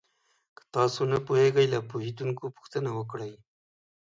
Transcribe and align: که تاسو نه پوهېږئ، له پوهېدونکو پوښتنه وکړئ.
که 0.55 0.63
تاسو 0.75 1.01
نه 1.11 1.17
پوهېږئ، 1.25 1.65
له 1.73 1.79
پوهېدونکو 1.89 2.43
پوښتنه 2.57 2.89
وکړئ. 2.97 3.33